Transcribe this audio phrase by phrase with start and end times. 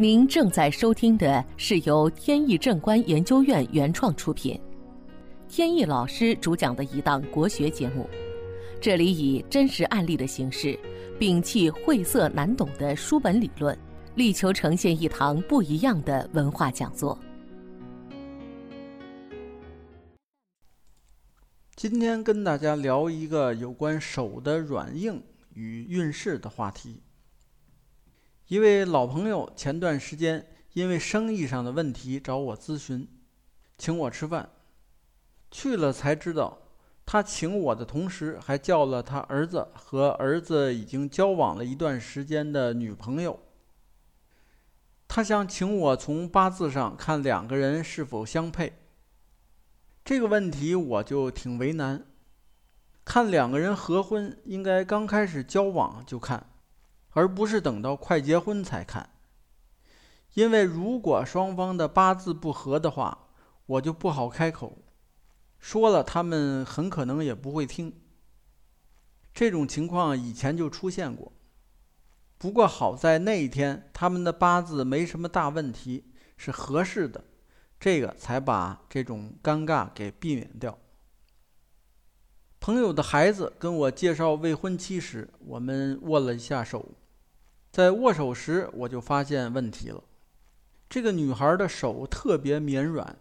[0.00, 4.58] 您正在收听的是由天意正观研究院原创出品，
[5.46, 8.08] 天意老师主讲的一档国学节目。
[8.80, 10.74] 这里以真实案例的形式，
[11.18, 13.78] 摒弃晦涩难懂的书本理论，
[14.14, 17.18] 力求呈现一堂不一样的文化讲座。
[21.76, 25.22] 今天跟大家聊一个有关手的软硬
[25.52, 27.02] 与运势的话题。
[28.50, 33.06] 一位老朋友前段时间因为生意上的问题找我咨询，
[33.78, 34.50] 请我吃饭。
[35.52, 36.58] 去了才知道，
[37.06, 43.38] 他请我的同时还叫了他儿子和儿子已经交往了一段时间的女朋友。
[45.06, 48.72] 他想请我从八字上看两个人是否相配。
[50.04, 52.04] 这个问题我就挺为难。
[53.04, 56.49] 看两个人合婚，应该刚开始交往就看。
[57.12, 59.10] 而不是等到快结婚才看，
[60.34, 63.26] 因为如果双方的八字不合的话，
[63.66, 64.78] 我就不好开口，
[65.58, 67.92] 说了他们很可能也不会听。
[69.32, 71.32] 这种情况以前就出现过，
[72.36, 77.24] 不过好在那一天他们的八字没什么大问题，是合适的，
[77.78, 80.76] 这个才把这种尴尬给避免掉。
[82.60, 86.84] 朋友的孩子跟我介绍未婚妻时，我们握了一下手。
[87.72, 90.04] 在握手时，我就发现问题了。
[90.86, 93.16] 这个女孩的手特别绵软。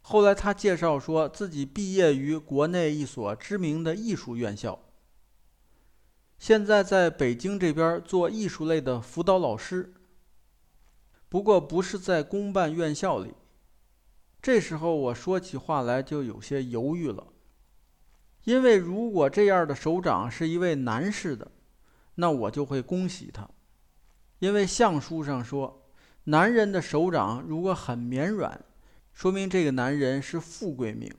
[0.00, 4.80] 后来她介绍说自己毕业于国内一所知名的艺术院校，
[6.38, 9.92] 现在在北京这边做艺术类的辅导老师。
[11.28, 13.34] 不过不是在公办院校里。
[14.40, 17.26] 这时候我说起话来就有些犹豫了，
[18.44, 21.50] 因为如果这样的首长是一位男士的。
[22.16, 23.48] 那我就会恭喜他，
[24.40, 25.86] 因为相书上说，
[26.24, 28.62] 男人的手掌如果很绵软，
[29.14, 31.10] 说明这个男人是富贵命。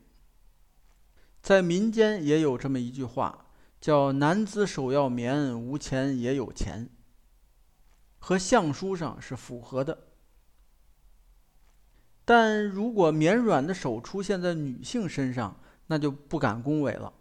[1.42, 3.48] 在民间也有这么一句话，
[3.80, 6.88] 叫“男子手要绵，无钱也有钱”，
[8.20, 9.98] 和相书上是符合的。
[12.24, 17.12] 但如果绵软的手出现在女性身上，那就不敢恭维了。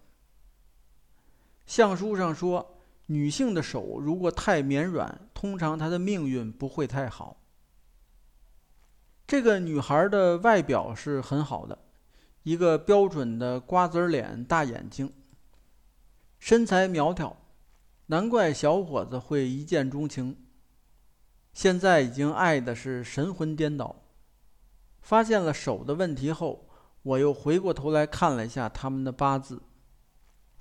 [1.67, 2.77] 相书上说。
[3.13, 7.43] 女性的手如果太绵软，通常她的命运不会太好。
[9.27, 11.77] 这个女孩的外表是很好的，
[12.45, 15.13] 一个标准的瓜子脸、大眼睛，
[16.39, 17.37] 身材苗条，
[18.07, 20.47] 难怪小伙子会一见钟情。
[21.53, 23.97] 现在已经爱的是神魂颠倒。
[25.01, 26.70] 发现了手的问题后，
[27.03, 29.63] 我又回过头来看了一下他们的八字。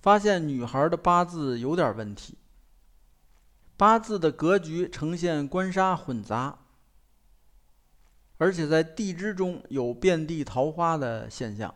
[0.01, 2.37] 发现女孩的八字有点问题，
[3.75, 6.57] 八字的格局呈现官杀混杂，
[8.37, 11.75] 而且在地支中有遍地桃花的现象。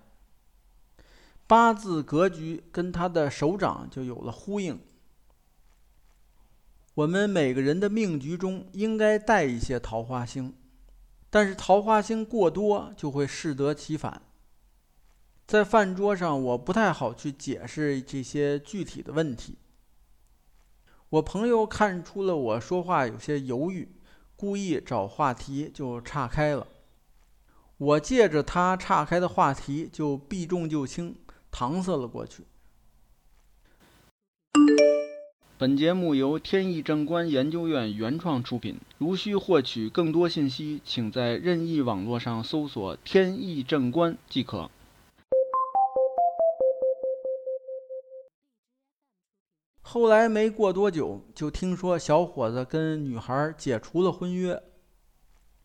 [1.46, 4.80] 八字格局跟他的手掌就有了呼应。
[6.94, 10.56] 我们每个人的命局中应该带一些桃花星，
[11.30, 14.22] 但是桃花星过多就会适得其反。
[15.54, 19.56] 在饭桌上，我不太好去解释这些具体的问题。
[21.10, 23.88] 我朋友看出了我说话有些犹豫，
[24.36, 26.66] 故意找话题就岔开了。
[27.78, 31.16] 我借着他岔开的话题，就避重就轻，
[31.52, 32.46] 搪塞了过去。
[35.60, 38.80] 本节目由天意正观研究院原创出品。
[38.98, 44.72] 如需获取更多信息，请在任意网络上搜索“天意正观”即可。
[49.94, 54.60] 后来没过多久，就听说小伙子跟女孩解除了婚约，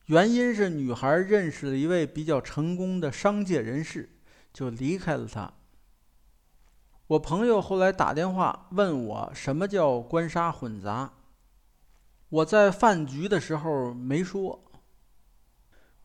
[0.05, 4.19] 原因是女孩认识了一位比较成功的商界人士，
[4.53, 5.50] 就离开了他。
[7.06, 11.11] 我朋友后来打电话问我什么叫官杀混杂，
[12.29, 14.62] 我在饭局的时候没说，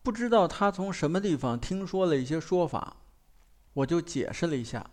[0.02, 2.96] 不知道他从什么地方听说了一些说法，
[3.74, 4.92] 我就解释了一下。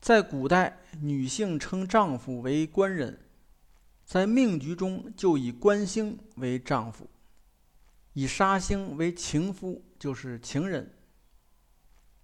[0.00, 3.20] 在古代，女性称丈夫为官人，
[4.06, 7.06] 在命局中就以官星为丈夫，
[8.14, 10.96] 以杀星为情夫，就是情人。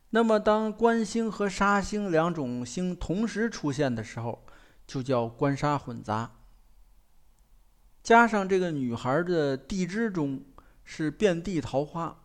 [0.08, 4.46] 那么，当官星和杀星两种星同时出现的时候，
[4.86, 6.32] 就叫官杀混杂。
[8.02, 10.42] 加上这个女孩的地支中
[10.82, 12.22] 是遍地桃花，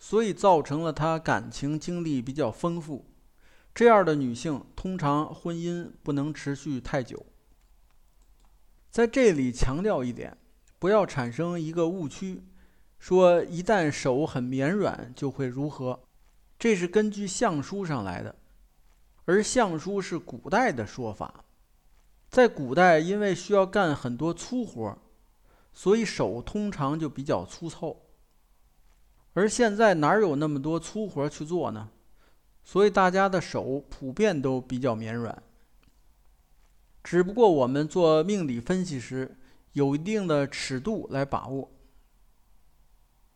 [0.00, 3.13] 所以造成了她感情经历比较丰富。
[3.74, 7.26] 这样的女性通常婚姻不能持续太久。
[8.88, 10.38] 在这里强调一点，
[10.78, 12.44] 不要产生一个误区，
[13.00, 16.04] 说一旦手很绵软就会如何，
[16.56, 18.36] 这是根据相书上来的，
[19.24, 21.44] 而相书是古代的说法，
[22.28, 24.96] 在古代因为需要干很多粗活，
[25.72, 27.96] 所以手通常就比较粗糙，
[29.32, 31.90] 而现在哪有那么多粗活去做呢？
[32.64, 35.42] 所以大家的手普遍都比较绵软。
[37.02, 39.36] 只不过我们做命理分析时，
[39.74, 41.70] 有一定的尺度来把握。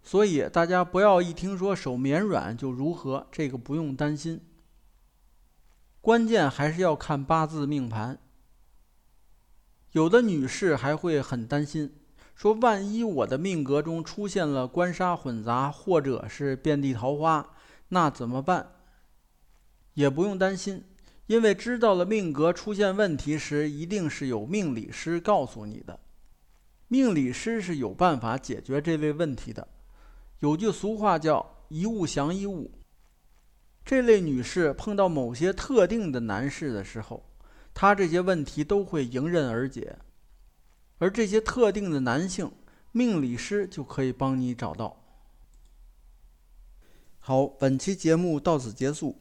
[0.03, 4.41] 所以大家不要一听说手绵软就如何，这个不用担心。
[6.01, 8.19] 关键还是要看八字命盘。
[9.93, 11.95] 有的女士还会很担心，
[12.35, 17.51] 说万一我的命格中出现了官杀混杂，或者是遍地桃花，
[17.89, 18.78] 那怎么办？
[19.99, 20.85] 也不用担心。
[21.27, 25.99] 因为知道了命格出现问题时，一定是有命理师告诉你的。
[26.87, 29.67] 命理师是有办法解决这类问题的。
[30.39, 32.71] 有句俗话叫“一物降一物”。
[33.85, 37.29] 这类女士碰到某些特定的男士的时候，
[37.75, 39.99] 她这些问题都会迎刃而解。
[40.99, 42.53] 而这些特定的男性，
[42.93, 45.03] 命理师就可以帮你找到。
[47.19, 49.21] 好，本期节目到此结束。